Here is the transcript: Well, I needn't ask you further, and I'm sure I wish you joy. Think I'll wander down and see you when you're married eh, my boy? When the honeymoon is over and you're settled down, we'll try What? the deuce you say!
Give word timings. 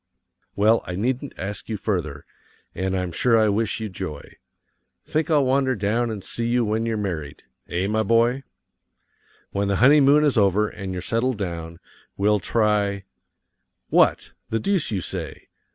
Well, 0.55 0.83
I 0.87 0.95
needn't 0.95 1.37
ask 1.37 1.69
you 1.69 1.77
further, 1.77 2.25
and 2.73 2.97
I'm 2.97 3.11
sure 3.11 3.37
I 3.37 3.49
wish 3.49 3.79
you 3.79 3.87
joy. 3.87 4.37
Think 5.05 5.29
I'll 5.29 5.45
wander 5.45 5.75
down 5.75 6.09
and 6.09 6.23
see 6.23 6.47
you 6.47 6.65
when 6.65 6.87
you're 6.87 6.97
married 6.97 7.43
eh, 7.69 7.85
my 7.85 8.01
boy? 8.01 8.41
When 9.51 9.67
the 9.67 9.75
honeymoon 9.75 10.23
is 10.23 10.39
over 10.39 10.67
and 10.67 10.91
you're 10.91 11.03
settled 11.03 11.37
down, 11.37 11.79
we'll 12.17 12.39
try 12.39 13.03
What? 13.89 14.31
the 14.49 14.59
deuce 14.59 14.89
you 14.89 15.01
say! 15.01 15.49